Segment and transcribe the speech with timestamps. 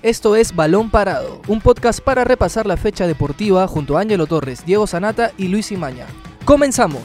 [0.00, 4.64] Esto es Balón Parado, un podcast para repasar la fecha deportiva junto a Ángelo Torres,
[4.64, 6.06] Diego Sanata y Luis Imaña.
[6.44, 7.02] ¡Comenzamos!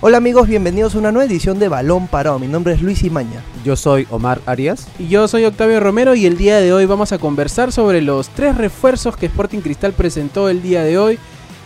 [0.00, 2.40] Hola amigos, bienvenidos a una nueva edición de Balón Parado.
[2.40, 3.44] Mi nombre es Luis Imaña.
[3.64, 4.88] Yo soy Omar Arias.
[4.98, 8.28] Y yo soy Octavio Romero y el día de hoy vamos a conversar sobre los
[8.30, 11.18] tres refuerzos que Sporting Cristal presentó el día de hoy.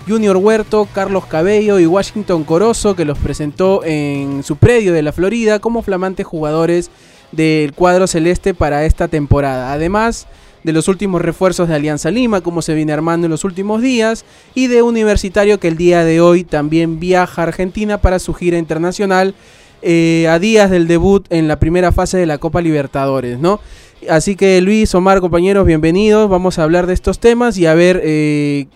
[0.07, 5.13] Junior Huerto, Carlos Cabello y Washington Corozo que los presentó en su predio de la
[5.13, 6.91] Florida como flamantes jugadores
[7.31, 9.73] del cuadro celeste para esta temporada.
[9.73, 10.27] Además
[10.65, 14.25] de los últimos refuerzos de Alianza Lima, como se viene armando en los últimos días,
[14.55, 18.59] y de Universitario que el día de hoy también viaja a Argentina para su gira
[18.59, 19.35] internacional
[19.83, 23.61] eh, a días del debut en la primera fase de la Copa Libertadores, ¿no?
[24.09, 26.29] Así que Luis, Omar, compañeros, bienvenidos.
[26.29, 28.67] Vamos a hablar de estos temas y a ver eh,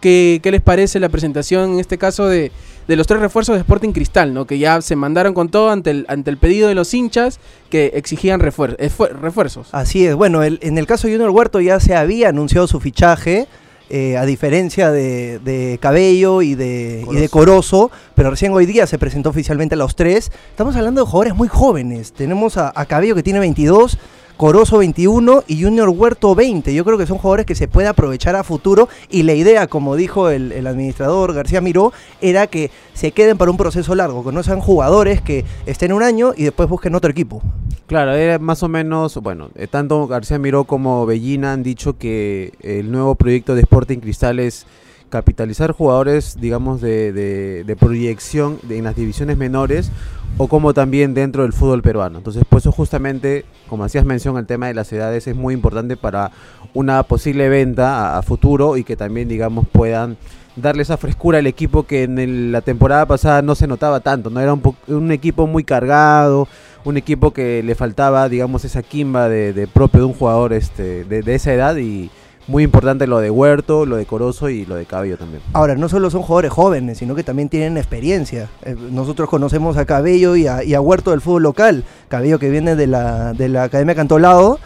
[0.00, 2.50] qué, qué les parece la presentación, en este caso, de,
[2.88, 4.46] de los tres refuerzos de Sporting Cristal, ¿no?
[4.46, 7.38] Que ya se mandaron con todo ante el, ante el pedido de los hinchas
[7.70, 9.68] que exigían refuer- esfuer- refuerzos.
[9.72, 12.80] Así es, bueno, el- en el caso de Junior Huerto ya se había anunciado su
[12.80, 13.46] fichaje,
[13.92, 18.86] eh, a diferencia de, de Cabello y de, y de Corozo, pero recién hoy día
[18.86, 20.30] se presentó oficialmente a los tres.
[20.50, 22.12] Estamos hablando de jugadores muy jóvenes.
[22.12, 23.98] Tenemos a, a Cabello que tiene 22,
[24.40, 26.72] Corozo 21 y Junior Huerto 20.
[26.72, 29.96] Yo creo que son jugadores que se puede aprovechar a futuro y la idea, como
[29.96, 34.42] dijo el, administrador García Miró, era que se queden para un proceso largo, que no
[34.42, 37.42] sean jugadores que estén un año y después busquen otro equipo.
[37.86, 42.54] Claro, era más o menos, bueno, eh, tanto García Miró como Bellina han dicho que
[42.62, 44.64] el nuevo proyecto de Sporting Cristal es
[45.10, 49.90] capitalizar jugadores, digamos, de, de- proyección en las divisiones menores
[50.38, 52.18] o como también dentro del fútbol peruano.
[52.18, 55.96] Entonces, por eso justamente, como hacías mención, el tema de las edades es muy importante
[55.96, 56.30] para
[56.72, 60.16] una posible venta a, futuro y que también, digamos, puedan
[60.56, 64.40] darle esa frescura al equipo que en la temporada pasada no se notaba tanto, no
[64.40, 66.48] era un, po- un equipo muy cargado,
[66.84, 71.04] un equipo que le faltaba, digamos, esa quimba de, de propio de un jugador este,
[71.04, 72.10] de esa edad y
[72.50, 75.40] muy importante lo de Huerto, lo de Corozo y lo de Cabello también.
[75.52, 78.50] Ahora, no solo son jugadores jóvenes, sino que también tienen experiencia.
[78.62, 81.84] Eh, nosotros conocemos a Cabello y a, y a Huerto del fútbol local.
[82.08, 84.58] Cabello que viene de la, de la Academia Cantolao,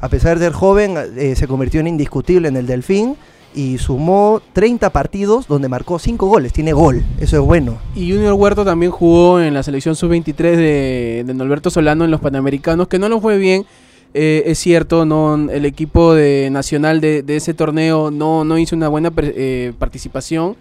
[0.00, 3.16] a pesar de ser joven, eh, se convirtió en indiscutible en el Delfín
[3.54, 6.52] y sumó 30 partidos donde marcó 5 goles.
[6.52, 7.78] Tiene gol, eso es bueno.
[7.96, 12.20] Y Junior Huerto también jugó en la selección sub-23 de, de Norberto Solano en los
[12.20, 13.66] Panamericanos, que no lo fue bien.
[14.14, 18.88] Eh, es cierto, no el equipo de nacional de, ese torneo no, no hizo una
[18.88, 20.56] buena eh, participación.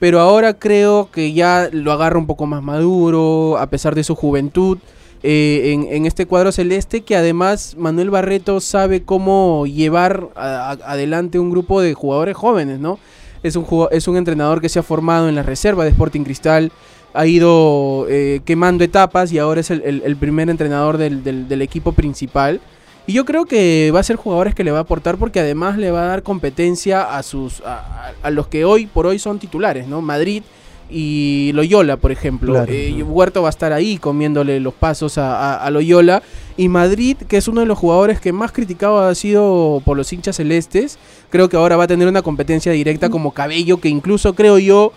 [0.00, 4.14] Pero ahora creo que ya lo agarra un poco más maduro, a pesar de su
[4.14, 4.78] juventud.
[5.22, 11.80] eh, en, este cuadro celeste, que además Manuel Barreto sabe cómo llevar adelante un grupo
[11.80, 12.98] de jugadores jóvenes, ¿no?
[13.42, 16.72] Es un, es un entrenador que se ha formado en la reserva de Sporting Cristal,
[17.14, 18.06] ha ido
[18.44, 22.60] quemando etapas y ahora es el, primer entrenador del equipo principal.
[23.06, 25.76] Y yo creo que va a ser jugadores que le va a aportar porque además
[25.76, 29.38] le va a dar competencia a sus a, a- los que hoy por hoy son
[29.38, 30.00] titulares, ¿no?
[30.00, 30.42] Madrid
[30.90, 32.52] y Loyola, por ejemplo.
[32.52, 32.72] Claro.
[32.72, 36.22] Eh, Huerto va a estar ahí comiéndole los pasos a, a- a Loyola.
[36.56, 40.10] Y Madrid, que es uno de los jugadores que más criticado ha sido por los
[40.12, 40.98] hinchas celestes,
[41.30, 44.92] creo que ahora va a tener una competencia directa como Cabello, que incluso creo yo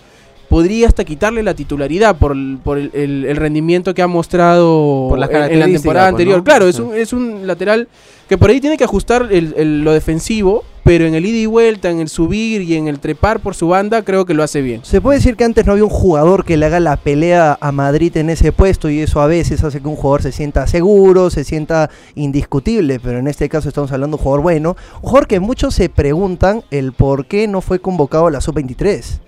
[0.49, 5.07] podría hasta quitarle la titularidad por, el- por el, el- el rendimiento que ha mostrado
[5.09, 6.37] Por las en- en, la temporada pues, anterior.
[6.37, 6.43] ¿no?
[6.43, 7.87] Claro, es un, es un lateral
[8.29, 11.45] que por ahí tiene que ajustar el- el- lo defensivo, pero en el ida y
[11.47, 14.61] vuelta, en el subir y en el trepar por su banda, creo que lo hace
[14.61, 14.79] bien.
[14.85, 17.71] Se puede decir que antes no había un jugador que le haga la pelea a
[17.73, 21.29] Madrid en ese puesto y eso a veces hace que un jugador se sienta seguro,
[21.29, 25.27] se sienta indiscutible, pero en este caso estamos hablando de un jugador bueno, un jugador
[25.27, 29.19] que muchos se preguntan el por qué no fue convocado a la sub-23.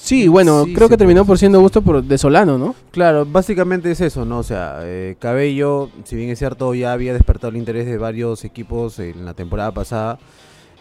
[0.00, 2.74] Sí, bueno, Sí, creo que terminó por siendo gusto por de Solano, ¿no?
[2.92, 4.38] Claro, básicamente es eso, ¿no?
[4.38, 8.44] O sea, eh, Cabello, si bien es cierto, ya había despertado el interés de varios
[8.44, 10.18] equipos en la temporada pasada.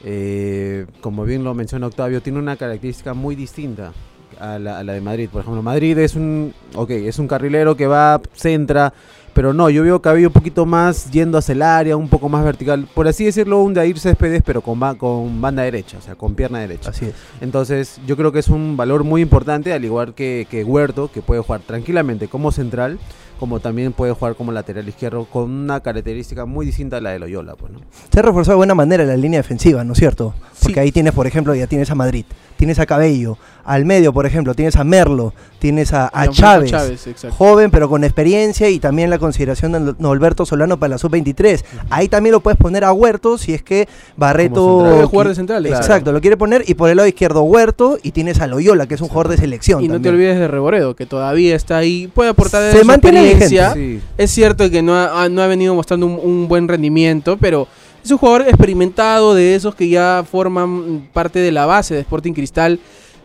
[0.03, 3.93] eh, como bien lo menciona Octavio, tiene una característica muy distinta
[4.39, 5.29] a la, a la de Madrid.
[5.31, 8.93] Por ejemplo, Madrid es un, ok, es un carrilero que va, centra,
[9.37, 12.43] pero no, yo veo Cabello un poquito más yendo hacia el área, un poco más
[12.43, 12.87] vertical.
[12.91, 16.33] Por así decirlo, un Dair Céspedes, pero con, ba- con banda derecha, o sea, con
[16.33, 16.89] pierna derecha.
[16.89, 17.13] Así es.
[17.39, 21.21] Entonces, yo creo que es un valor muy importante, al igual que, que Huerto, que
[21.21, 22.97] puede jugar tranquilamente como central,
[23.39, 27.19] como también puede jugar como lateral izquierdo, con una característica muy distinta a la de
[27.19, 27.53] Loyola.
[27.53, 27.79] Pues, ¿no?
[28.11, 30.33] Se ha reforzado de buena manera la línea defensiva, ¿no es cierto?
[30.63, 30.79] Porque Sí.
[30.79, 32.25] ahí tienes, por ejemplo, ya tienes a Madrid,
[32.57, 37.07] tienes a Cabello, al medio, por ejemplo, tienes a Merlo, tienes a, a Chávez, Chávez,
[37.07, 37.35] exacto.
[37.35, 41.63] joven pero con experiencia y también la consideración de Norberto Solano para la sub-23.
[41.89, 44.79] Ahí también lo puedes poner a Huerto si es que Barreto...
[44.79, 45.65] Puede jugar de central.
[45.65, 48.95] Exacto, lo quiere poner y por el lado izquierdo Huerto y tienes a Loyola, que
[48.95, 49.83] es un jugador de selección.
[49.83, 52.07] Y no te olvides de Reboredo, que todavía está ahí.
[52.13, 53.73] Puede aportar de Se su mantiene experiencia.
[53.73, 54.01] Sí.
[54.17, 57.67] Es cierto que no ha, ha- no ha venido mostrando un, un buen rendimiento, pero
[58.07, 62.33] es un jugador experimentado de esos que ya forman parte de la base de Sporting
[62.33, 62.79] Cristal.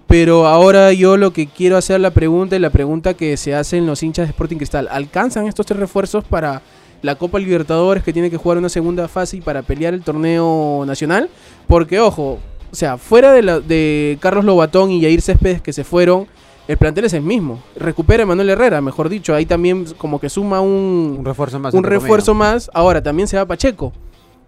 [0.06, 3.86] Pero ahora yo lo que quiero hacer la pregunta y la pregunta que se hacen
[3.86, 4.88] los hinchas de Sporting Cristal.
[4.90, 6.60] ¿Alcanzan estos tres refuerzos para
[7.00, 10.84] la Copa Libertadores que tiene que jugar una segunda fase y para pelear el torneo
[10.86, 11.30] nacional?
[11.66, 12.38] Porque ojo,
[12.70, 16.26] o sea, fuera de, la- de Carlos Lobatón y Yair Céspedes que se fueron,
[16.68, 17.62] el plantel es el mismo.
[17.76, 19.34] Recupera a Manuel Herrera, mejor dicho.
[19.34, 21.72] Ahí también como que suma un, Un refuerzo más.
[21.72, 22.70] un refuerzo más.
[22.74, 23.92] Ahora también se va Pacheco.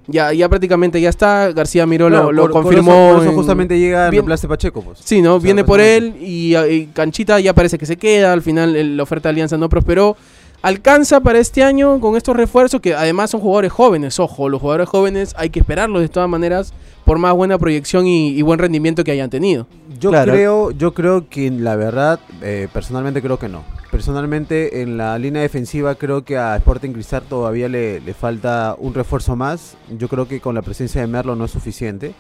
[0.07, 1.51] Ya, ya prácticamente ya está.
[1.53, 3.23] García Miró Claro, lo, confirmó.
[3.23, 4.99] En- justamente llega en reemplazo de Pacheco, pues.
[5.03, 5.37] Sí, ¿no?
[5.37, 8.33] O sea, Viene por él y Canchita ya parece que se queda.
[8.33, 10.17] Al final el- la oferta de Alianza no prosperó.
[10.65, 14.19] Alcanza para este año con estos refuerzos que además son jugadores jóvenes.
[14.19, 16.73] Ojo, los jugadores jóvenes hay que esperarlos de todas maneras
[17.05, 19.67] por más buena proyección y, y buen rendimiento que hayan tenido.
[20.01, 20.33] Yo Claro.
[20.33, 23.63] creo, yo creo que la verdad, eh, personalmente creo que no.
[23.91, 28.95] Personalmente en la línea defensiva creo que a Sporting Cristal todavía le, le falta un
[28.95, 29.77] refuerzo más.
[29.99, 32.15] Yo creo que con la presencia de Merlo no es suficiente.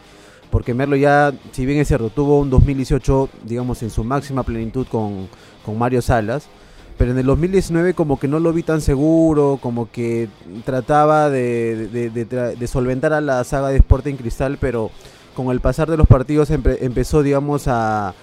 [0.50, 4.86] Porque Merlo ya, si bien es cierto, tuvo un 2018, digamos, en su máxima plenitud
[4.86, 5.28] con,
[5.64, 6.46] con Mario Salas.
[6.96, 10.28] Pero en el 2019 como que no lo vi tan seguro, como que
[10.64, 14.90] trataba de, solventar a la saga de Sporting Cristal, pero
[15.34, 18.14] con el pasar de los partidos empe- empezó, digamos, a,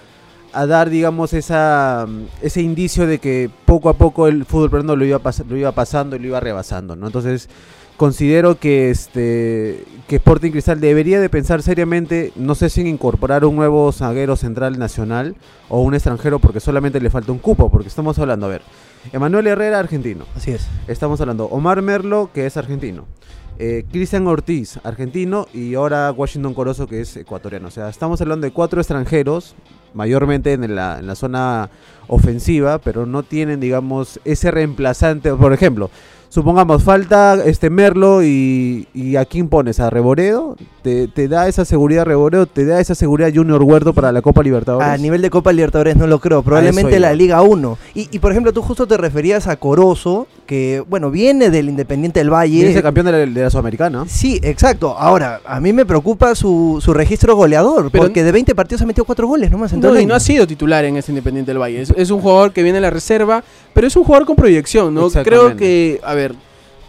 [0.54, 2.06] dar, digamos, esa,
[2.40, 6.16] ese indicio de que poco a poco el fútbol peruano lo iba, lo iba pasando
[6.16, 7.06] y lo iba rebasando, ¿no?
[7.06, 7.50] Entonces,
[8.02, 13.44] considero que este que Sporting Cristal debería de pensar seriamente, no sé si en incorporar
[13.44, 15.36] un nuevo zaguero central nacional
[15.68, 18.62] o un extranjero porque solamente le falta un cupo, porque estamos hablando, a ver,
[19.12, 20.24] Emanuel Herrera, argentino.
[20.34, 20.66] Así es.
[20.88, 23.04] Estamos hablando Omar Merlo, que es argentino.
[23.60, 25.46] eh, Cristian Ortiz, argentino.
[25.54, 27.68] Y ahora Washington Corozo, que es ecuatoriano.
[27.68, 29.54] O sea, estamos hablando de cuatro extranjeros,
[29.94, 31.70] mayormente en la, en la zona
[32.08, 35.32] ofensiva, pero no tienen, digamos, ese reemplazante.
[35.34, 35.90] Por ejemplo,
[36.32, 40.56] supongamos, falta este Merlo y, y a quién pones, a Reboredo.
[40.82, 44.42] Te, te da esa seguridad Reboredo, te da esa seguridad Junior Huerto para la Copa
[44.42, 44.88] Libertadores.
[44.88, 47.78] A nivel de Copa Libertadores no lo creo, probablemente la Liga 1.
[47.94, 52.20] Y, y, por ejemplo, tú justo te referías a Corozo, que bueno, viene del Independiente
[52.20, 52.68] del Valle.
[52.68, 54.04] es el campeón de la, de la Sudamericana.
[54.06, 54.94] Sí, exacto.
[54.98, 58.86] Ahora, a mí me preocupa su, su registro goleador, Pero- porque de 20 partidos ha
[58.86, 61.58] metido 4 goles nomás en No, y no ha sido titular en este Independiente del
[61.58, 61.80] Valle.
[61.80, 64.92] Es, es un jugador que viene a la reserva, pero es un jugador con proyección,
[64.92, 65.08] ¿no?
[65.08, 66.34] Creo que, a ver,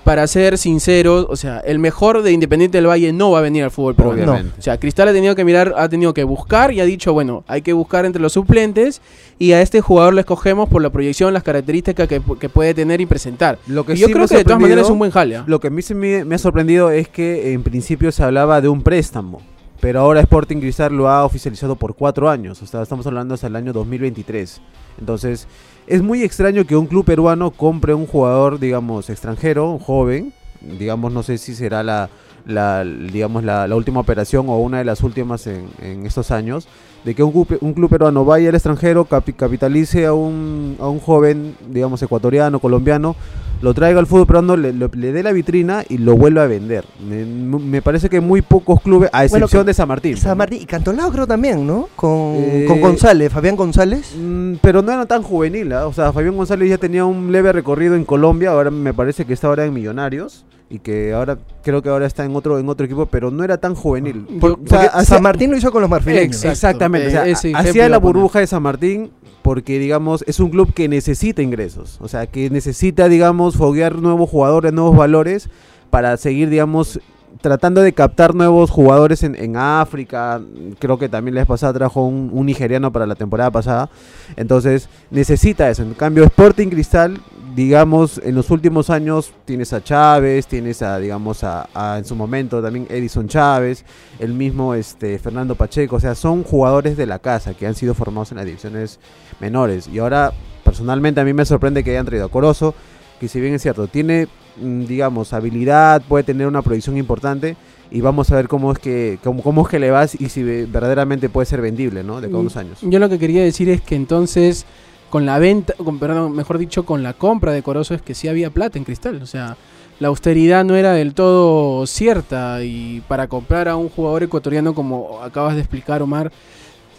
[0.04, 3.64] para ser sinceros, o sea, el mejor de Independiente del Valle no va a venir
[3.64, 4.24] al fútbol peruano.
[4.24, 4.60] Obviamente.
[4.60, 7.44] O sea, Cristal ha tenido que mirar, ha tenido que buscar y ha dicho, bueno,
[7.48, 9.02] hay que buscar entre los suplentes
[9.40, 13.00] y a este jugador le escogemos por la proyección, las características que, que puede tener
[13.00, 13.60] y presentar.
[13.68, 15.38] Lo que Y yo sí creo que de todas maneras es un buen jale.
[15.38, 15.44] ¿ah?
[15.48, 18.60] Lo que a mí se me, me ha sorprendido es que en principio se hablaba
[18.60, 19.42] de un préstamo,
[19.80, 23.48] pero ahora Sporting Cristal lo ha oficializado por cuatro años, o sea, estamos hablando hasta
[23.48, 24.62] el año 2023.
[25.00, 25.48] Entonces,
[25.88, 31.24] es muy extraño que un club peruano compre un jugador, digamos, extranjero, joven, digamos, no
[31.24, 32.10] sé si será la,
[32.46, 36.68] la digamos, la, la última operación o una de las últimas en, en estos años,
[37.06, 40.88] de que un club, un club peruano vaya al extranjero, capi- capitalice a un, a
[40.88, 43.16] un joven, digamos, ecuatoriano, colombiano,
[43.62, 46.84] lo traiga al fútbol peruano, le, le dé la vitrina y lo vuelva a vender.
[47.06, 50.18] Me, me parece que muy pocos clubes, a Bueno, excepción que- de San Martín.
[50.18, 51.88] San Martín y Cantolao creo también, ¿no?
[51.96, 54.16] Con, Eh, con González, Fabián González.
[54.18, 55.88] Mm, pero no era tan juvenil, ¿ah?
[55.88, 59.34] o sea, Fabián González ya tenía un leve recorrido en Colombia, ahora me parece que
[59.34, 62.86] está ahora en Millonarios y que ahora creo que ahora está en otro en otro
[62.86, 64.26] equipo, pero no era tan juvenil.
[64.28, 66.36] Yo- Por- o sea, San Martín lo hizo con los marfileños.
[66.44, 66.50] Exacto.
[66.52, 69.12] Exactamente, o sea, eh, ejemplo hacía la burbuja de San Martín
[69.44, 74.30] porque, digamos, es un club que necesita ingresos, o sea, que necesita, digamos, foguear nuevos
[74.30, 75.48] jugadores, nuevos valores
[75.92, 77.00] para seguir, digamos,
[77.42, 80.40] tratando de captar nuevos jugadores en, en África.
[80.80, 83.90] Creo que también la vez pasada trajo un, un nigeriano para la temporada pasada.
[84.38, 85.84] Entonces, necesita eso.
[85.84, 87.20] En cambio, Sporting Cristal,
[87.56, 92.16] digamos, en los últimos años tienes a Chávez, tienes a, digamos, a, a, en su
[92.16, 93.86] momento también Edison Chávez,
[94.20, 97.94] el mismo este Fernando Pacheco, o sea, son jugadores de la casa que han sido
[97.94, 99.00] formados en las divisiones
[99.40, 99.88] menores.
[99.88, 100.34] Y ahora,
[100.64, 102.74] personalmente, a mí me sorprende que hayan traído a Corozo,
[103.20, 104.28] que si bien es cierto, tiene,
[104.62, 107.56] mm, digamos, habilidad, puede tener una proyección importante.
[107.92, 110.42] Y vamos a ver cómo es que cómo, cómo es que le vas y si
[110.42, 112.22] ve- verdaderamente puede ser vendible, ¿no?
[112.22, 112.80] De cada unos años.
[112.82, 114.66] Yo lo que quería decir es que entonces
[115.14, 118.50] con la venta, perdón, mejor dicho, con la compra de Corozo es que sí había
[118.50, 119.58] plata en Cristal, o sea,
[120.00, 125.22] la austeridad no era del todo cierta y para comprar a un jugador ecuatoriano como
[125.22, 126.32] acabas de explicar Omar,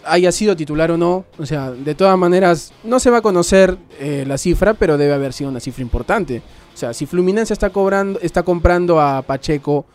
[0.05, 1.25] haya sido titular o no.
[1.37, 5.13] O sea, de todas maneras, no se va a conocer eh, la cifra, pero debe
[5.13, 6.41] haber sido una cifra importante.
[6.73, 9.87] O sea, si Fluminense está cobrando, está comprando a Pacheco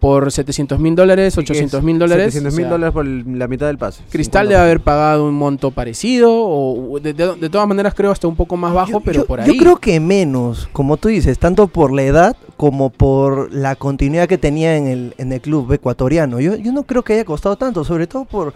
[0.00, 2.26] por 700 mil dólares, 800 mil dólares.
[2.34, 4.02] 700 o mil sea, dólares por la mitad del pase.
[4.10, 4.48] Cristal 50.
[4.48, 8.36] debe haber pagado un monto parecido, o de, de- de todas maneras creo hasta un
[8.36, 9.58] poco más bajo, Yo- pero yo- por Yo ahí.
[9.58, 14.38] creo que menos, como tú dices, tanto por la edad como por la continuidad que
[14.38, 16.40] tenía en el, en el club ecuatoriano.
[16.40, 18.52] Yo, yo no creo que haya costado tanto, sobre todo por,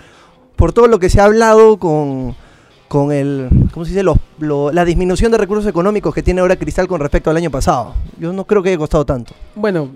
[0.57, 2.35] por todo lo que se ha hablado con,
[2.93, 4.03] con el, ¿cómo se dice?
[4.03, 7.51] Los- lo- la disminución de recursos económicos que tiene ahora Cristal con respecto al año
[7.51, 7.95] pasado.
[8.21, 9.33] Yo no creo que haya costado tanto.
[9.55, 9.89] Bueno,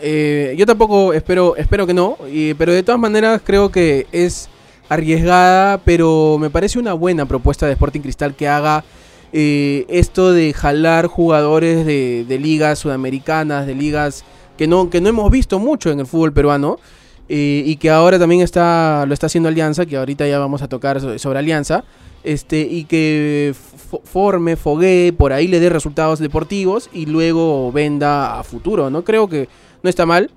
[0.00, 4.48] eh, yo tampoco espero, espero que no, y- pero de todas maneras creo que es
[4.88, 8.84] arriesgada, pero me parece una buena propuesta de Sporting Cristal que haga
[9.32, 14.24] eh, esto de jalar jugadores de, de ligas sudamericanas, de ligas
[14.56, 16.78] que no, que no hemos visto mucho en el fútbol peruano.
[17.28, 21.00] Y que ahora también está lo está haciendo Alianza, que ahorita ya vamos a tocar
[21.00, 21.84] so- sobre Alianza,
[22.22, 23.54] este y que
[23.90, 29.04] fo- forme, foguee, por ahí le dé resultados deportivos y luego venda a futuro, ¿no?
[29.04, 29.48] Creo que
[29.82, 30.30] no está mal.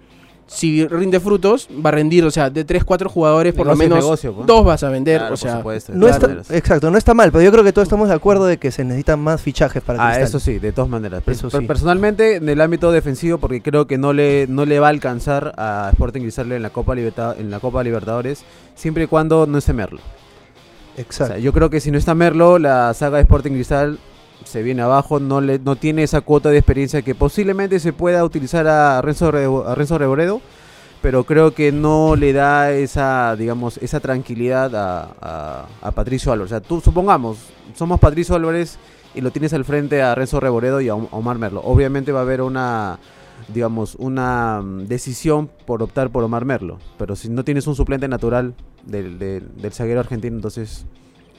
[0.50, 3.90] Si rinde frutos, va a rendir, o sea, de 3, 4 jugadores, por lo Negocio
[3.90, 4.48] menos negocio, pues.
[4.48, 6.52] dos vas a vender, Claro, o por sea, supuesto, de No todas está, maneras.
[6.52, 8.86] exacto, no está mal, pero yo creo que todos estamos de acuerdo de que se
[8.86, 10.24] necesitan más fichajes para Ah, Cristal.
[10.28, 11.22] eso sí, de todas maneras.
[11.22, 11.68] Per- Eso per- sí.
[11.68, 15.54] Personalmente, en el ámbito defensivo, porque creo que no le, no le va a alcanzar
[15.58, 19.58] a Sporting Cristal en la Copa, Liberta- en la Copa Libertadores, siempre y cuando no
[19.58, 20.00] esté Merlo.
[20.00, 21.34] O Exacto.
[21.34, 24.00] sea, yo creo que si no está Merlo, la saga de Sporting Cristal
[24.48, 28.24] se viene abajo, no, le, no tiene esa cuota de experiencia que posiblemente se pueda
[28.24, 29.28] utilizar a Renzo,
[29.68, 30.42] a Renzo Reboredo,
[31.02, 36.52] pero creo que no le da esa, digamos, esa tranquilidad a, a- Patricio Álvarez.
[36.52, 37.38] O sea, tú supongamos,
[37.76, 38.78] somos Patricio Álvarez
[39.14, 41.62] y lo tienes al frente a Renzo Reboredo y a Om- Omar Merlo.
[41.64, 43.00] Obviamente va a haber una
[43.54, 46.80] digamos, una mm, decisión por optar por Omar Merlo.
[46.98, 50.86] Pero si no tienes un suplente natural del, del, del zaguero argentino, entonces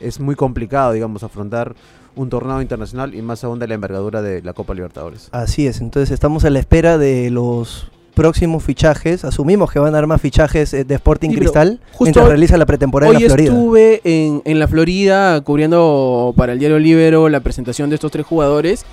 [0.00, 1.74] es muy complicado, digamos, afrontar
[2.16, 5.28] un torneo internacional y más aún de la envergadura de la Copa Libertadores.
[5.32, 9.24] Así es, entonces estamos a la espera de los próximos fichajes.
[9.24, 12.56] Asumimos que van a dar más fichajes eh, de Sporting Sí, Cristal justo mientras realiza
[12.56, 13.52] la pretemporada Hoy en la Florida.
[13.52, 18.26] estuve en, en la Florida cubriendo para el diario Libero la presentación de estos tres
[18.26, 18.84] jugadores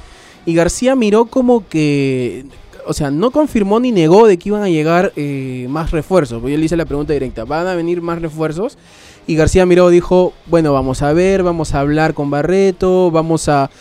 [0.45, 2.45] y García miró como que,
[2.85, 6.39] o sea, no confirmó ni negó de que iban a llegar eh, más refuerzos.
[6.43, 8.77] Yo le hice la pregunta directa, ¿van a venir más refuerzos?
[9.27, 13.71] Y García Miró dijo, bueno, vamos a ver, vamos a hablar con Barreto, vamos a,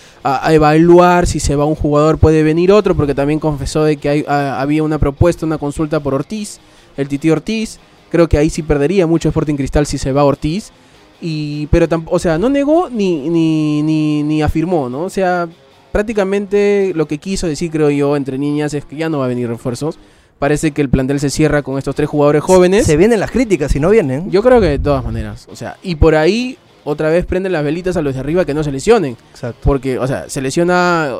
[0.48, 4.82] evaluar si se va un jugador, puede venir otro, porque también confesó de que había
[4.82, 6.60] una propuesta, una consulta por Ortiz,
[6.96, 7.78] el Titi Ortiz.
[8.10, 10.72] Creo que ahí sí perdería mucho Sporting Cristal si se va Ortiz.
[11.20, 15.02] Y, pero o sea, no negó ni, ni, ni, ni afirmó, ¿no?
[15.02, 15.48] O sea,
[15.92, 19.28] prácticamente lo que quiso decir, creo yo, entre niñas es que ya no va a
[19.28, 19.98] venir refuerzos.
[20.44, 22.84] Parece que el plantel se cierra con estos tres jugadores jóvenes.
[22.84, 24.30] Se vienen las críticas si no vienen.
[24.30, 25.48] Yo creo que de todas maneras.
[25.50, 28.52] O sea, y por ahí otra vez prenden las velitas a los de arriba que
[28.52, 29.16] no se lesionen.
[29.30, 29.58] Exacto.
[29.64, 31.12] Porque, o sea, se lesiona.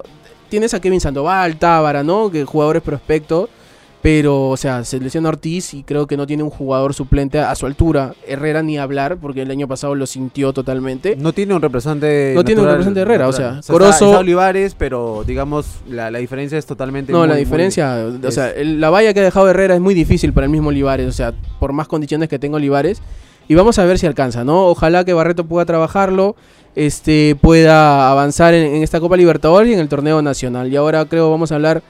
[0.51, 2.31] Tienes a Kevin Sandoval, Tábara, ¿no?
[2.31, 3.49] Que jugadores prospecto.
[4.05, 7.55] Pero, o sea, se lesiona Ortiz y creo que no tiene un jugador suplente a
[7.55, 8.13] su altura.
[8.29, 11.17] Herrera ni hablar, porque el año pasado lo sintió totalmente.
[11.17, 12.33] No tiene un representante.
[12.35, 16.19] No tiene un representante Herrera, o sea, está- Corozo- está Olivares, pero digamos, la, la
[16.19, 17.13] diferencia es totalmente.
[17.13, 19.75] No, muy, la muy- diferencia, o es- sea, el- la valla que ha dejado Herrera
[19.75, 23.01] es muy difícil para el mismo Olivares, o sea, por más condiciones que tenga Olivares.
[23.49, 24.67] Y vamos a ver si alcanza, ¿no?
[24.67, 26.37] Ojalá que Barreto pueda trabajarlo,
[26.77, 30.71] este, pueda avanzar en, en esta Copa Libertadores y en el torneo nacional.
[30.71, 31.83] Y ahora creo vamos a hablar,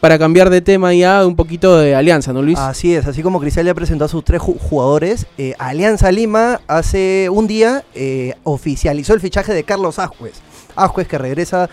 [0.00, 2.58] para cambiar de tema ya, un poquito de Alianza, ¿no, Luis?
[2.58, 6.60] Así es, así como Cristal ya presentó a sus tres ju- jugadores, eh, Alianza Lima
[6.68, 10.34] hace un día eh, oficializó el fichaje de Carlos Ascuez.
[10.76, 11.68] Ascuez que regresa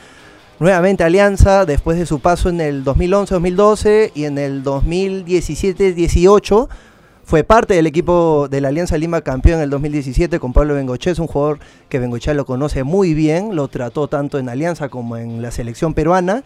[0.60, 6.68] nuevamente a Alianza después de su paso en el 2011-2012 y en el 2017-18
[7.28, 11.10] fue parte del equipo de la Alianza Lima campeón en el 2017 con Pablo Bengoche,
[11.10, 11.58] es un jugador
[11.90, 15.96] que Bengoche lo conoce muy bien, lo trató tanto en Alianza como en la selección
[15.96, 16.44] peruana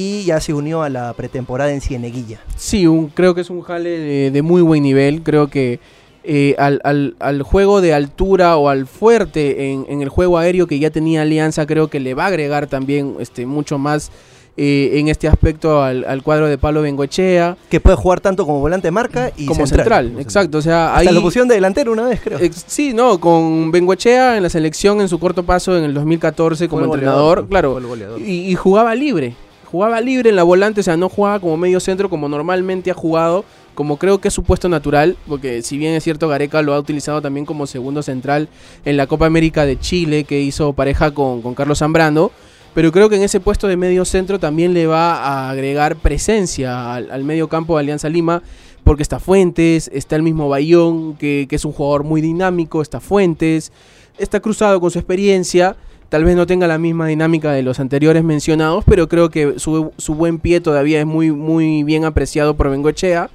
[0.00, 2.38] y ya se unió a la pretemporada en Cieneguilla.
[2.56, 5.22] Sí, un, creo que es un jale de, de muy buen nivel.
[5.24, 5.80] Creo que
[6.22, 10.68] eh, al, al- al juego de altura o al fuerte en, en el juego aéreo
[10.68, 14.12] que ya tenía Alianza, creo que le va a agregar también este, mucho más
[14.56, 18.60] eh, en este aspecto al, al cuadro de Pablo Bengoechea que puede jugar tanto como
[18.60, 20.04] volante de marca y como central.
[20.06, 20.20] central.
[20.22, 21.14] Exacto, o sea, Hasta ahí.
[21.14, 22.38] lo pusieron de delantero una vez, creo.
[22.38, 26.68] Ex- sí, no, con Bengoechea en la selección en su corto paso en el 2014
[26.68, 27.78] como el entrenador, goleador, claro,
[28.16, 29.34] el y jugaba libre.
[29.70, 32.94] Jugaba libre en la volante, o sea, no jugaba como medio centro como normalmente ha
[32.94, 33.44] jugado,
[33.74, 36.78] como creo que es su puesto natural, porque si bien es cierto, Gareca lo ha
[36.78, 38.48] utilizado también como segundo central
[38.86, 42.30] en la Copa América de Chile, que hizo pareja con, Carlos Zambrano,
[42.74, 46.94] pero creo que en ese puesto de medio centro también le va a agregar presencia
[46.94, 48.42] al, al medio campo de Alianza Lima,
[48.84, 53.00] porque está Fuentes, está el mismo Bayón, que, que es un jugador muy dinámico, está
[53.00, 53.70] Fuentes,
[54.16, 55.76] está cruzado con su experiencia.
[56.08, 59.92] Tal vez no tenga la misma dinámica de los anteriores mencionados, pero creo que su,
[59.98, 63.28] su buen pie todavía es muy, muy bien apreciado por Bengochea.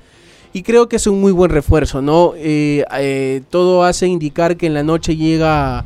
[0.54, 2.34] Y creo que es un muy buen refuerzo, ¿no?
[2.36, 5.84] Eh, eh, todo hace indicar que en la noche llega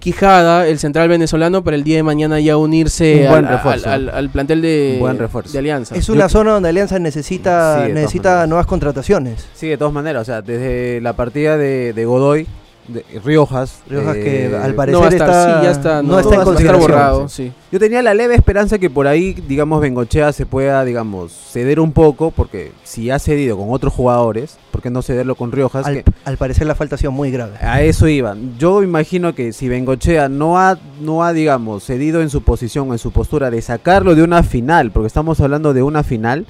[0.00, 3.90] Quijada, el central venezolano, para el día de mañana ya unirse al, refuerzo.
[3.90, 5.52] al- al- al plantel de, Un buen refuerzo.
[5.52, 5.96] de Alianza.
[5.96, 9.44] Es una zona donde Alianza necesita, Sí, necesita nuevas contrataciones.
[9.54, 12.46] Sí, de todas maneras, o sea, desde la partida de, de Godoy,
[12.88, 13.82] de Riojas.
[13.88, 16.18] Riojas eh, que al no parecer va a estar, está, sí, ya está, no, no,
[16.20, 16.90] está en consideración.
[16.90, 17.52] borrado, sí.
[17.70, 21.92] Yo tenía la leve esperanza que por ahí, digamos, Bengochea se pueda, digamos, ceder un
[21.92, 25.86] poco, porque si ha cedido con otros jugadores, ¿por qué no cederlo con Riojas?
[25.86, 27.56] Al, que al parecer la falta ha sido muy grave.
[27.60, 28.36] a eso iba.
[28.58, 32.98] Yo imagino que si Bengochea no ha, no ha, digamos, cedido en su posición, en
[32.98, 36.46] su postura de sacarlo de una final, porque estamos hablando de una final,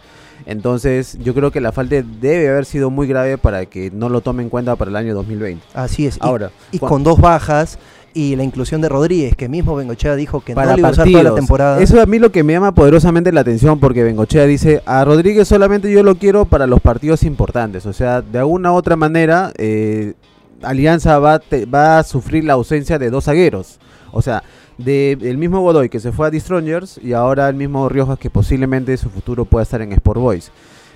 [0.49, 4.23] entonces yo creo que la falta debe haber sido muy grave para que no lo
[4.23, 5.63] tome en cuenta para el año 2020.
[5.75, 6.17] Así es.
[6.21, 7.79] Ahora, y, con dos bajas
[8.15, 10.93] y la inclusión de Rodríguez, que mismo Bengochea dijo que para no le iba a
[10.93, 11.83] usar toda la temporada.
[11.83, 15.47] Eso a mí lo que me llama poderosamente la atención porque Bengochea dice, a Rodríguez
[15.47, 17.85] solamente yo lo quiero para los partidos importantes.
[17.85, 20.15] O sea, de alguna u otra manera, eh,
[20.63, 23.79] Alianza va, a te- va a sufrir la ausencia de dos zagueros.
[24.13, 24.43] O sea,
[24.79, 28.19] de, el mismo Godoy que se fue a The Strongers y ahora el mismo Riojas
[28.19, 30.51] que posiblemente su futuro pueda estar en Sport Boys.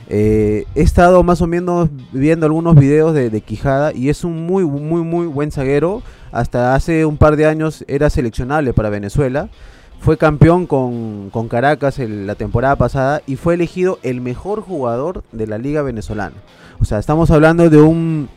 [0.08, 4.46] Eh, he estado más o menos viendo algunos videos de, de Quijada y es un
[4.46, 6.02] muy, muy, muy buen zaguero.
[6.32, 9.48] Hasta hace un par de años era seleccionable para Venezuela.
[10.00, 15.46] Fue campeón con, con Caracas la temporada pasada y fue elegido el mejor jugador de
[15.46, 16.34] la liga venezolana.
[16.80, 18.28] O sea, estamos hablando de un,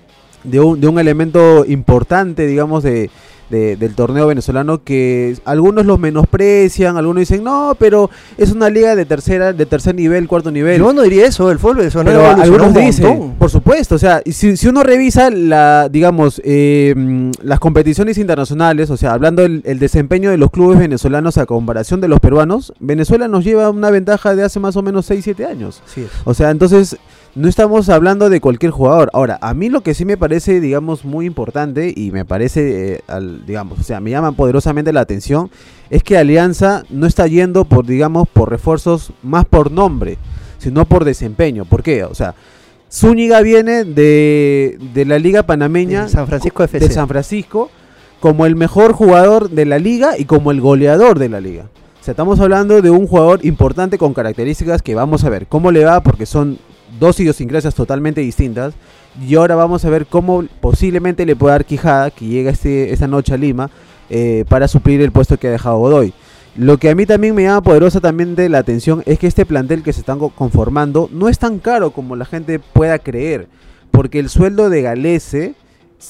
[0.44, 3.10] de un, de un elemento importante, digamos, de,
[3.50, 8.96] de- del torneo venezolano que algunos los menosprecian, algunos dicen, no, pero es una liga
[8.96, 10.80] de tercera, de tercer nivel, cuarto nivel.
[10.80, 14.22] Yo no diría eso, el fútbol venezolano Pero algunos un dicen, por supuesto, o sea,
[14.26, 16.94] si, si uno revisa la, digamos, eh,
[17.42, 22.02] las competiciones internacionales, o sea, hablando del el desempeño de los clubes venezolanos a comparación
[22.02, 25.82] de los peruanos, Venezuela nos lleva una ventaja de hace más o menos 6-7 años.
[25.86, 26.08] Así es.
[26.24, 26.98] O sea, entonces
[27.36, 29.10] no estamos hablando de cualquier jugador.
[29.14, 33.02] Ahora, a mí lo que sí me parece, digamos, muy importante y me parece, eh,
[33.08, 35.52] al, digamos, o sea, me llama poderosamente la atención,
[35.90, 40.18] es que Alianza no está yendo por, digamos, por refuerzos más por nombre,
[40.60, 41.66] sino por desempeño.
[41.66, 42.06] ¿Por qué?
[42.06, 42.36] O sea,
[42.90, 46.90] Zúñiga viene de, de la Liga Panameña, De San Francisco de.
[46.90, 47.70] San Francisco,
[48.22, 51.66] como el mejor jugador de la liga y como el goleador de la liga.
[52.00, 55.72] O sea, estamos hablando de un jugador importante con características que vamos a ver cómo
[55.72, 56.60] le va, porque son
[57.00, 58.74] dos idiosincrasias totalmente distintas.
[59.26, 63.08] Y ahora vamos a ver cómo posiblemente le puede dar Quijada, que llega este, esta
[63.08, 63.70] noche a Lima,
[64.10, 66.14] eh, para suplir el puesto que ha dejado Godoy.
[66.58, 69.46] Lo que a mí también me llama poderosa también de la atención es que este
[69.46, 73.48] plantel que se están co- conformando no es tan caro como la gente pueda creer,
[73.92, 75.56] porque el sueldo de Galese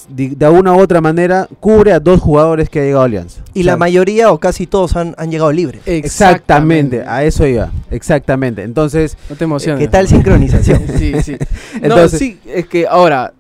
[0.10, 3.42] de, de una u otra manera cubre a dos jugadores que ha llegado a Alianza.
[3.54, 5.82] Y O la mayoría o casi todos han, han llegado libres.
[5.86, 8.64] Exactamente, a eso iba, exactamente.
[8.64, 9.80] Entonces, No te emociones.
[9.80, 10.82] ¿Qué tal sincronización?
[10.98, 11.38] Sí, sí.
[11.82, 13.34] no, Entonces- sí, es que ahora,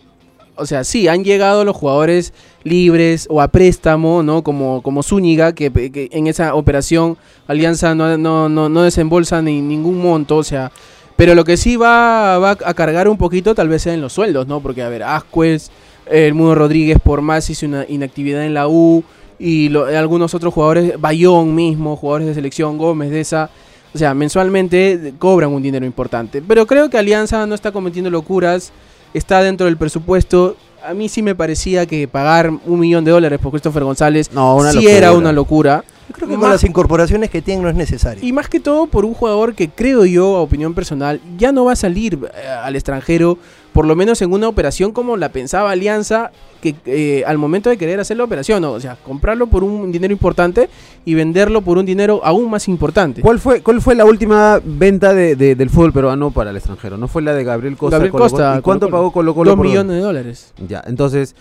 [0.55, 4.43] o sea, sí, han llegado los jugadores libres o a préstamo, ¿no?
[4.43, 9.61] Como, como Zúñiga, que, que en esa operación Alianza no, no, no, no desembolsa ni
[9.61, 10.71] ningún monto, o sea,
[11.15, 14.13] pero lo que sí va, va a cargar un poquito tal vez sea en los
[14.13, 14.59] sueldos, ¿no?
[14.61, 15.69] Porque, a ver, Ascuez,
[16.09, 19.03] el Mudo Rodríguez por más hizo una inactividad en la U,
[19.39, 23.49] y lo- algunos otros jugadores, Bayón mismo, jugadores de selección, Gómez de esa,
[23.93, 26.41] o sea, mensualmente cobran un dinero importante.
[26.41, 28.71] Pero creo que Alianza no está cometiendo locuras,
[29.13, 30.55] está dentro del presupuesto.
[30.85, 34.55] A mí sí me parecía que pagar un millón de dólares por Christopher González no,
[34.57, 34.93] una sí locura.
[34.97, 35.83] era una locura.
[36.07, 38.23] Yo creo que Más- con las incorporaciones que tienen no es necesario.
[38.23, 41.65] Y más que todo por un jugador que creo yo, a opinión personal, ya no
[41.65, 43.39] va a salir eh, al extranjero,
[43.75, 47.75] por lo menos en una operación como la pensaba Alianza, que eh, al momento de
[47.77, 48.71] querer hacer la operación, ¿no?
[48.71, 50.69] o sea, comprarlo por un dinero importante
[51.03, 53.21] y venderlo por un dinero aún más importante.
[53.21, 56.95] ¿Cuál fue, ¿Cuál fue la última venta de, de- del fútbol peruano para el extranjero?
[56.95, 57.97] ¿No fue la de Gabriel Costa?
[57.97, 58.31] Gabriel Colo Colo?
[58.31, 59.51] Costa, ¿Y cuánto Colo pagó Colo Colo?
[59.57, 60.53] Dos millones de dólares.
[60.69, 61.35] Ya, entonces,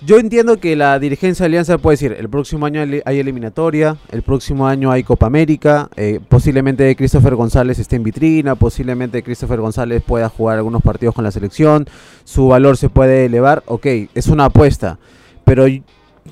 [0.00, 4.22] yo entiendo que la dirigencia de Alianza puede decir, el próximo año hay eliminatoria, el
[4.22, 10.02] próximo año hay Copa América, eh, posiblemente Christopher González esté en vitrina, posiblemente Christopher González
[10.06, 11.86] pueda jugar algunos partidos con la selección,
[12.22, 14.98] su valor se puede elevar, ok, es una apuesta,
[15.44, 15.66] pero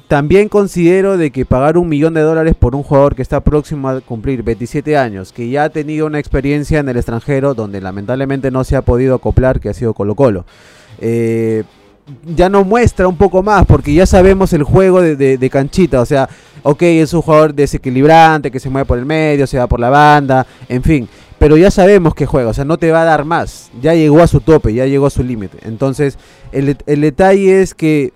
[0.07, 3.89] también considero de que pagar un millón de dólares por un jugador que está próximo
[3.89, 8.53] a cumplir 27 años, que ya ha tenido una experiencia en el extranjero donde lamentablemente
[8.53, 10.45] no se ha podido acoplar, que ha sido Colo Colo.
[11.01, 11.65] Eh,
[12.37, 16.07] ya no muestra un poco más, porque ya sabemos el juego de, de- canchita, o
[16.07, 16.29] sea,
[16.62, 19.90] ok, es un jugador desequilibrante, que se mueve por el medio, se va por la
[19.90, 23.25] banda, en fin, pero ya sabemos que juega, o sea, no te va a dar
[23.25, 23.71] más.
[23.83, 25.59] Ya llegó a su tope, ya llegó a su límite.
[25.64, 26.19] Entonces,
[26.53, 28.12] el, el detalle es que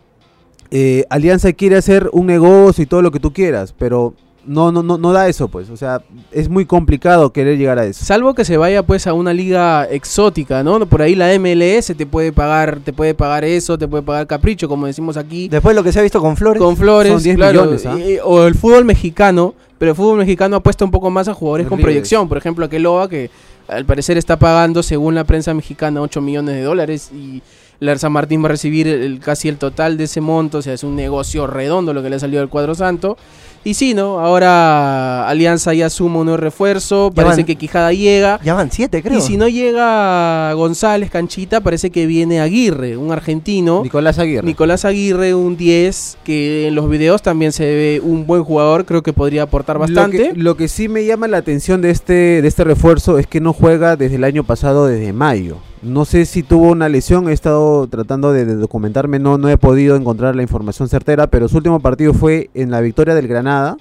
[0.70, 4.14] eh, Alianza quiere hacer un negocio y todo lo que tú quieras, pero
[4.46, 5.68] no, no, no, no da eso, pues.
[5.70, 8.04] O sea, es muy complicado querer llegar a eso.
[8.04, 10.84] Salvo que se vaya pues a una liga exótica, ¿no?
[10.86, 14.68] Por ahí la MLS te puede pagar, te puede pagar eso, te puede pagar capricho,
[14.68, 15.48] como decimos aquí.
[15.48, 16.62] Después lo que se ha visto con Flores.
[16.62, 17.98] con Flores, Son 10 claro, millones, ¿ah?
[17.98, 21.66] y- o el fútbol mexicano, pero el fútbol mexicano apuesta un poco más a jugadores
[21.66, 22.28] con proyección.
[22.28, 23.30] Por ejemplo, Aqueloa, que
[23.68, 27.40] al parecer está pagando, según la prensa mexicana, 8 millones de dólares y
[27.80, 30.58] la San Martín va a recibir el- casi el total de ese monto.
[30.58, 33.16] O sea, es un negocio redondo lo que le ha salido al cuadro santo.
[33.62, 34.20] Y sí, ¿no?
[34.20, 38.40] Ahora Alianza ya suma un nuevo refuerzo, parece van- que Quijada llega.
[38.42, 39.18] Ya van siete, creo.
[39.18, 43.82] Y si no llega González Canchita, parece que viene Aguirre, un argentino.
[43.82, 44.46] Nicolás Aguirre.
[44.46, 49.02] Nicolás Aguirre, un 10, que en los videos también se ve un buen jugador, creo
[49.02, 50.28] que podría aportar bastante.
[50.28, 53.26] Lo que, lo que sí me llama la atención de este, de este refuerzo es
[53.26, 55.58] que no juega desde el año pasado, desde mayo.
[55.82, 59.96] No sé si tuvo una lesión, he estado tratando de, documentarme, no, no he podido
[59.96, 63.78] encontrar la información certera, pero su último partido fue en la victoria del Granada.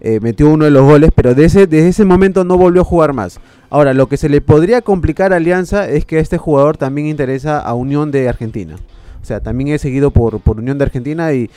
[0.00, 3.12] eh, metió uno de los goles, pero desde, desde ese momento no volvió a jugar
[3.12, 3.38] más.
[3.68, 7.60] Ahora, lo que se le podría complicar a Alianza es que este jugador también interesa
[7.60, 8.76] a Unión de Argentina.
[9.22, 11.50] O sea, también es seguido por, por Unión de Argentina y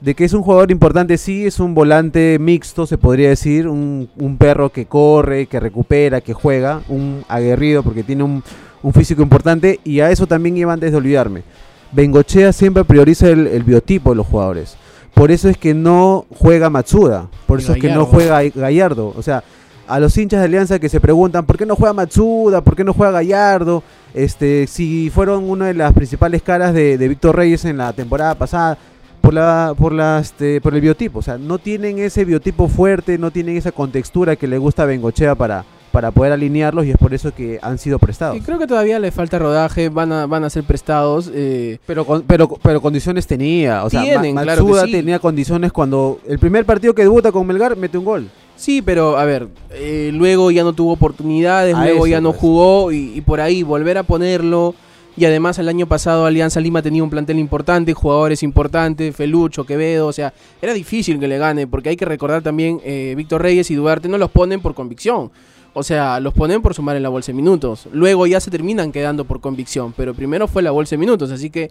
[0.00, 4.08] de que es un jugador importante, sí, es un volante mixto, se podría decir, un,
[4.16, 8.42] un perro que corre, que recupera, que juega, un aguerrido porque tiene un,
[8.84, 11.42] un físico importante y a eso también iba antes de olvidarme.
[11.90, 14.76] Bengochea siempre prioriza el, el biotipo de los jugadores.
[15.14, 19.14] Por eso es que no juega Matsuda, por eso es que no juega Gallardo.
[19.16, 19.42] O sea,
[19.86, 22.84] a los hinchas de Alianza que se preguntan por qué no juega Matsuda, por qué
[22.84, 27.64] no juega Gallardo, este, si fueron una de las principales caras de, de Víctor Reyes
[27.64, 28.76] en la temporada pasada,
[29.20, 33.16] por la, por la, este, por el biotipo, o sea, no tienen ese biotipo fuerte,
[33.16, 36.96] no tienen esa contextura que le gusta a Bengochea para, para poder alinearlos y es
[36.98, 38.36] por eso que han sido prestados.
[38.36, 41.30] Y creo que todavía le falta rodaje, van a, van a ser prestados.
[41.32, 44.92] eh, Pero, con- pero, pero condiciones tenía, o sea, Tienen, Ma- claro que Matsuda sí.
[44.92, 48.28] tenía condiciones cuando el primer partido que debuta con Melgar mete un gol.
[48.56, 52.30] sí, pero a ver, eh, luego ya no tuvo oportunidades, A luego eso, ya no
[52.30, 52.40] pues.
[52.40, 54.74] jugó y, y por ahí volver a ponerlo.
[55.16, 60.08] Y además el año pasado Alianza Lima tenía un plantel importante, jugadores importantes, Felucho, Quevedo,
[60.08, 63.70] o sea, era difícil que le gane, porque hay que recordar también, eh, Víctor Reyes
[63.70, 65.30] y Duarte no los ponen por convicción.
[65.74, 67.88] O sea, los ponen por sumar en la bolsa de minutos.
[67.92, 71.50] Luego ya se terminan quedando por convicción, pero primero fue la bolsa de minutos, así
[71.50, 71.68] que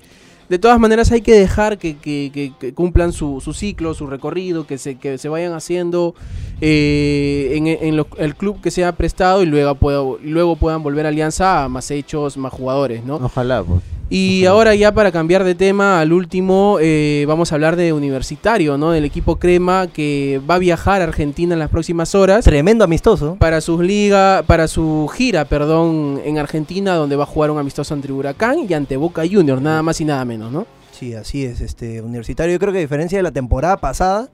[0.49, 4.05] de todas maneras hay que dejar que, que- que- que cumplan su, su ciclo, su
[4.07, 6.15] recorrido, que se, que se vayan haciendo
[6.59, 11.69] eh, en, el club que sea prestado y luego, luego puedan volver a Alianza a
[11.69, 13.15] más hechos, más jugadores, ¿no?
[13.15, 13.81] Ojalá, pues.
[14.15, 18.77] Y ahora ya para cambiar de tema, al último, eh, vamos a hablar de Universitario,
[18.77, 18.91] ¿no?
[18.91, 23.37] Del equipo Crema que va a viajar a Argentina en las próximas horas Tremendo amistoso.
[23.39, 27.95] para sus liga, para su gira, perdón, en Argentina, donde va a jugar un amistoso
[27.95, 30.67] ante Huracán y ante Boca Juniors, nada más y nada menos, ¿no?
[30.91, 32.53] Sí, así es, este universitario.
[32.53, 34.29] Yo creo que a diferencia de la temporada pasada,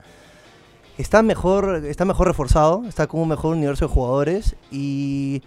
[0.98, 5.40] está mejor, está mejor reforzado, está con un mejor universo de jugadores y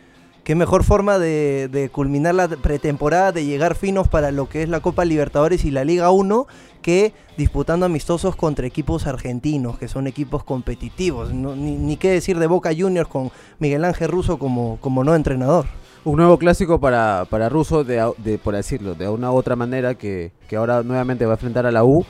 [0.44, 4.82] qué mejor forma de, culminar la pretemporada, de llegar finos para lo que es la
[4.82, 6.48] Copa Libertadores y la Liga 1,
[6.82, 11.34] que disputando amistosos contra equipos argentinos, que son equipos competitivos.
[11.34, 15.66] Ni, qué decir de Boca Juniors con Miguel Ángel Russo como, no entrenador.
[16.06, 20.34] Un nuevo clásico para, para Russo, de- por decirlo, de una u otra manera, que,
[20.50, 22.06] que ahora nuevamente va a enfrentar a la U.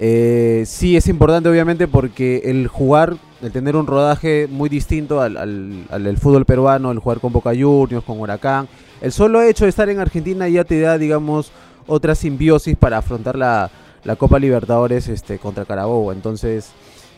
[0.00, 5.36] Eh, sí es importante obviamente porque el jugar, el tener un rodaje muy distinto al,
[5.36, 8.68] al- fútbol peruano, el jugar con Boca Juniors, con Huracán,
[9.00, 11.50] el solo hecho de estar en Argentina ya te da, digamos,
[11.86, 13.70] otra simbiosis para afrontar la,
[14.04, 16.12] la Copa Libertadores este, contra Carabobo.
[16.12, 16.70] Entonces,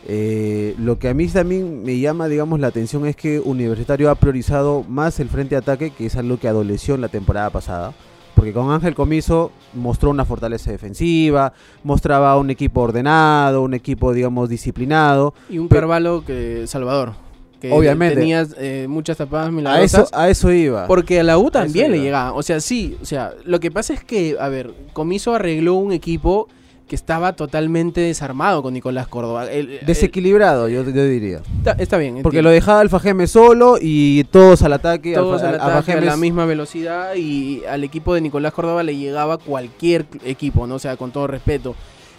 [0.07, 4.15] eh, lo que a mí también me llama, digamos, la atención es que Universitario ha
[4.15, 7.93] priorizado más el frente de ataque, que es algo que adoleció en la temporada pasada.
[8.41, 14.49] Porque con Ángel Comiso mostró una fortaleza defensiva, mostraba un equipo ordenado, un equipo, digamos,
[14.49, 15.35] disciplinado.
[15.47, 17.13] Y un Carvalho que Salvador,
[17.61, 18.15] que Obviamente.
[18.15, 20.09] tenía eh, muchas tapadas A eso, milagrosas.
[20.11, 20.87] a eso iba.
[20.87, 22.33] Porque a la U también le llegaba.
[22.33, 25.91] O sea, sí, o sea, lo que pasa es que, a ver, Comiso arregló un
[25.91, 26.47] equipo
[26.91, 29.49] que estaba totalmente desarmado con Nicolás Córdoba.
[29.49, 31.39] El- el- Desequilibrado, yo, yo diría.
[31.59, 32.19] está, está bien.
[32.21, 35.13] Porque lo dejaba Alfa Geme solo y todos al ataque.
[35.13, 38.83] todos Alfa- al Alfa ataque a la misma velocidad y al equipo de Nicolás Córdoba
[38.83, 40.75] le llegaba cualquier equipo, ¿no?
[40.75, 41.75] O sea, con todo respeto.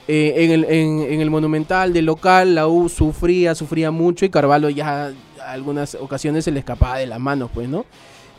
[0.08, 4.30] Eh, en, el, en, en el Monumental del local, la U sufría, sufría mucho y
[4.30, 5.12] Carvalho ya
[5.46, 7.84] algunas ocasiones se le escapaba de las manos, pues, ¿no?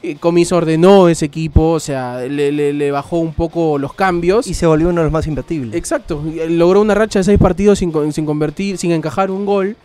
[0.03, 4.45] Eh, Comiso ordenó ese equipo, o sea, le, le- le bajó un poco los cambios.
[4.47, 5.73] Y se volvió uno de los más imbatibles.
[5.75, 9.75] Exacto, eh, logró una racha de seis partidos sin, sin convertir, sin encajar un gol.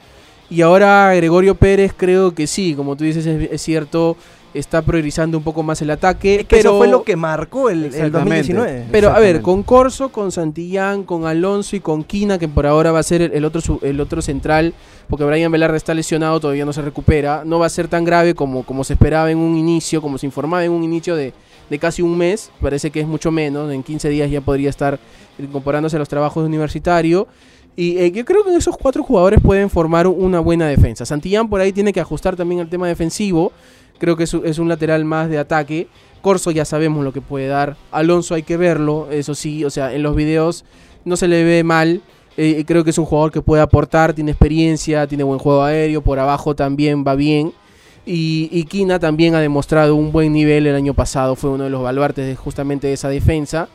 [0.51, 4.17] Y ahora Gregorio Pérez creo que sí, como tú dices, es, es cierto,
[4.59, 6.37] está priorizando un poco más el ataque.
[6.37, 8.19] Es que pero, eso fue lo que marcó el, el Exactamente.
[8.37, 8.87] 2019.
[8.91, 12.93] Pero a ver, con Corso, con Santillán, con Alonso y con Quina, que por ahora
[12.93, 14.75] va a ser el, otro, su- el otro central,
[15.09, 18.35] porque Brian Velarde está lesionado, todavía no se recupera, no va a ser tan grave
[18.35, 21.33] como, como se esperaba en un inicio, como se informaba en un inicio de,
[21.71, 24.99] de casi un mes, parece que es mucho menos, en 15 días ya podría estar
[25.39, 27.29] incorporándose a los trabajos de universitario.
[27.77, 31.07] Y eh, yo creo que esos cuatro jugadores pueden formar una buena defensa.
[31.07, 33.53] Santillán por ahí tiene que ajustar también el tema defensivo.
[33.99, 35.89] Creo que es, un lateral más de ataque.
[36.21, 37.77] Corso ya sabemos lo que puede dar.
[37.91, 39.65] Alonso hay que verlo, eso sí.
[39.65, 40.65] O sea, en los videos
[41.05, 42.03] no se le ve mal.
[42.37, 46.03] Eh, creo que es un jugador que puede aportar, tiene experiencia, tiene buen juego aéreo.
[46.03, 47.53] Por abajo también va bien.
[48.07, 51.35] Y, y Kina también ha demostrado un buen nivel el año pasado.
[51.35, 53.69] Fue uno de los baluartes de justamente de esa defensa.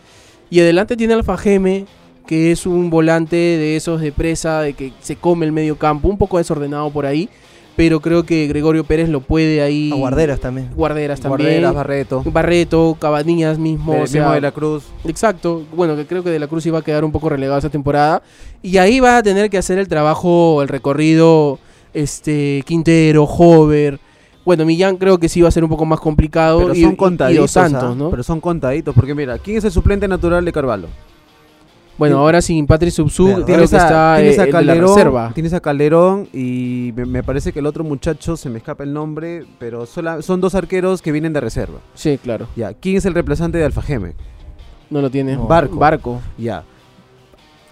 [0.50, 1.86] Y adelante tiene Alfa Geme,
[2.26, 6.08] que es un volante de esos de presa, de que se come el medio campo,
[6.08, 7.30] un poco desordenado por ahí,
[7.76, 9.92] pero creo que Gregorio Pérez lo puede ahí.
[9.92, 10.70] A guarderas también.
[10.76, 11.48] Guarderas también.
[11.50, 14.00] Guarderas, Barreto, Barreto, Cabanillas mismo.
[14.02, 14.84] o sea, de la Cruz.
[15.06, 15.64] Exacto.
[15.76, 18.22] Bueno, que creo que De la Cruz iba a quedar un poco relegado esta temporada.
[18.62, 21.60] Y ahí va a tener que hacer el trabajo, el recorrido,
[21.94, 24.00] este, Quintero, Hover.
[24.46, 26.60] Bueno, Millán creo que sí va a ser un poco más complicado.
[26.60, 27.96] Pero y, son y- y contaditos, Dos Santos, ¿ah?
[27.98, 28.10] ¿no?
[28.10, 30.88] Pero son contaditos, porque mira, ¿quién es el suplente natural de Carvalho?
[31.98, 33.46] Bueno, ahora sin Patrick Verdad.
[33.46, 35.32] creo que está tienes eh, a el de la Calderón, reserva.
[35.34, 38.94] tienes a Calderón y me, me parece que el otro muchacho, se me escapa el
[38.94, 41.80] nombre, pero sola- son dos arqueros que vienen de reserva.
[41.94, 42.48] Sí, claro.
[42.56, 44.14] Ya, ¿quién es el reemplazante de Alfajeme?
[44.90, 45.36] No lo tiene.
[45.36, 45.46] No.
[45.48, 45.78] Barco.
[45.78, 46.22] Barco.
[46.38, 46.64] Ya.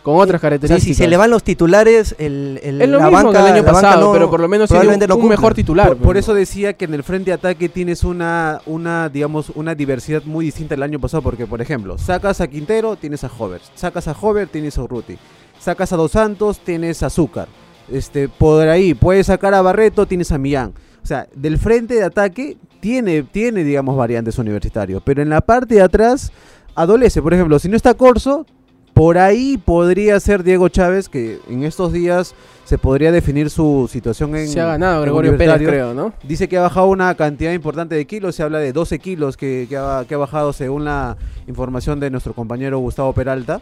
[0.04, 0.84] Con otras O sea, características.
[0.84, 3.56] si se le van los titulares, el, el- es lo la mismo banca, que el
[3.58, 5.38] año pasado, no- pero por lo menos un, probablemente no un cumpla.
[5.38, 5.88] mejor titular.
[5.90, 9.52] Por, por pues, eso decía que en el frente de ataque tienes una, una, digamos,
[9.54, 13.30] una diversidad muy distinta al año pasado, porque, por ejemplo, sacas a Quintero, tienes a
[13.38, 13.62] Hover.
[13.76, 15.18] Sacas a Hover, tienes a Urruti.
[15.60, 17.48] Sacas a Dos Santos, tienes a Azúcar.
[17.92, 20.74] Este, por ahí, puedes sacar a Barreto, tienes a Millán.
[21.04, 25.76] O sea, del frente de ataque tiene, tiene digamos, variantes universitarios, pero en la parte
[25.76, 26.32] de atrás
[26.74, 27.22] adolece.
[27.22, 28.46] Por ejemplo, si no está Corso,
[28.94, 34.36] por ahí podría ser Diego Chávez, que en estos días se podría definir su situación
[34.36, 34.48] en.
[34.48, 36.14] se ha ganado Gregorio Pérez, creo, ¿no?
[36.24, 39.66] Dice que ha bajado una cantidad importante de kilos, se habla de 12 kilos que,
[39.68, 43.62] que ha, que ha bajado según la información de nuestro compañero Gustavo Peralta.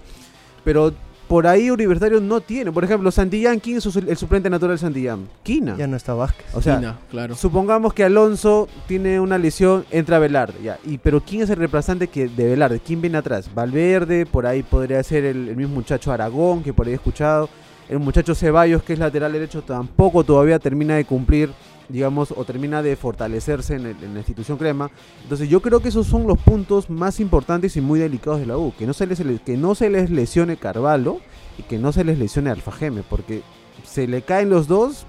[0.63, 0.93] Pero
[1.29, 2.71] por ahí Universitario no tiene.
[2.73, 5.29] Por ejemplo, Santillán, ¿quién es su- el suplente natural de Santillán?
[5.43, 5.77] Quina.
[5.77, 6.45] Ya no está Vázquez.
[6.53, 7.35] O sea, Quina, claro.
[7.35, 10.77] supongamos que Alonso tiene una lesión, entra Velarde, ya.
[10.83, 12.81] Y, pero ¿quién es el reemplazante que, de Velarde?
[12.85, 13.49] ¿Quién viene atrás?
[13.53, 17.47] Valverde, por ahí podría ser el, el mismo muchacho Aragón, que por ahí he escuchado.
[17.87, 21.51] El muchacho Ceballos, que es lateral derecho, tampoco todavía termina de cumplir,
[21.89, 24.91] digamos, o termina de fortalecerse en, la institución crema.
[25.23, 28.57] Entonces yo creo que esos son los puntos más importantes y muy delicados de la
[28.57, 28.73] U.
[28.77, 31.19] Que no se les, que no se les lesione Carvalho
[31.57, 33.41] y que no se les lesione Alfajeme, porque
[33.83, 35.05] se le caen los dos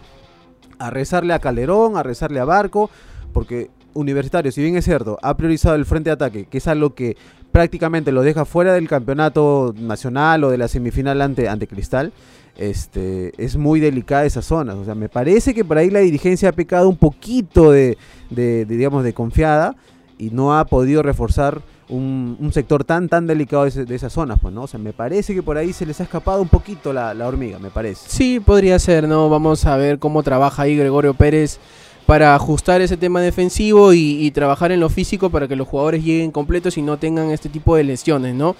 [0.78, 2.90] a rezarle a Calderón, a rezarle a Barco,
[3.32, 6.94] porque Universitario, si bien es cierto, ha priorizado el frente de ataque, que es algo
[6.94, 7.16] que
[7.52, 12.12] prácticamente lo deja fuera del campeonato nacional o de la semifinal ante, ante Cristal,
[12.56, 14.74] este, es muy delicada esa zona.
[14.74, 17.96] O sea, me parece que por ahí la dirigencia ha pecado un poquito de,
[18.30, 19.76] de- digamos, de confiada
[20.18, 24.62] y no ha podido reforzar un, sector tan tan delicado de, esas zonas, pues, ¿no?
[24.62, 27.58] O sea, me parece que por ahí se les ha escapado un poquito la, hormiga,
[27.58, 28.02] me parece.
[28.08, 29.28] Sí, podría ser, ¿no?
[29.28, 31.58] Vamos a ver cómo trabaja ahí Gregorio Pérez
[32.06, 36.30] para ajustar ese tema defensivo y trabajar en lo físico para que los jugadores lleguen
[36.30, 38.56] completos y no tengan este tipo de lesiones, ¿no?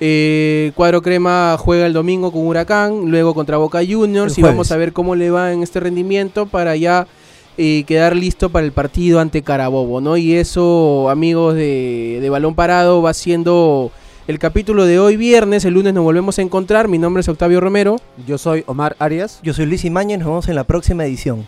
[0.00, 4.76] Eh, Cuadro Crema juega el domingo con Huracán, luego contra Boca Juniors y vamos a
[4.76, 7.06] ver cómo le va en este rendimiento para ya
[7.56, 10.16] eh, quedar listo para el partido ante Carabobo, ¿no?
[10.16, 13.92] Y eso, amigos de, de Balón Parado, va siendo
[14.26, 15.64] el capítulo de hoy viernes.
[15.64, 16.88] El lunes nos volvemos a encontrar.
[16.88, 18.00] Mi nombre es Octavio Romero.
[18.26, 19.38] Yo soy Omar Arias.
[19.42, 21.46] Yo soy Luis Imañez, nos vemos en la próxima edición.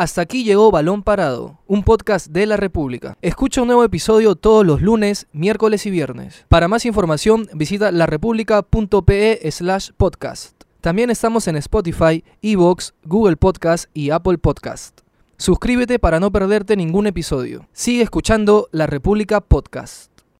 [0.00, 3.18] Hasta aquí llegó Balón Parado, un podcast de la República.
[3.20, 6.46] Escucha un nuevo episodio todos los lunes, miércoles y viernes.
[6.48, 10.64] Para más información, visita larepublica.pe slash podcast.
[10.80, 15.02] También estamos en Spotify, Evox, Google Podcast y Apple Podcast.
[15.36, 17.68] Suscríbete para no perderte ningún episodio.
[17.74, 20.09] Sigue escuchando La República Podcast.